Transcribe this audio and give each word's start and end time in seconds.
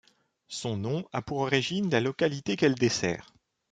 Son 0.47 0.77
nom 0.77 1.05
a 1.13 1.21
pour 1.21 1.37
origine 1.41 1.91
la 1.91 2.01
localité 2.01 2.55
qu'elle 2.57 2.73
dessert. 2.73 3.35